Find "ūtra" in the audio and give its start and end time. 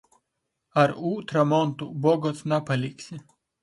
1.11-1.45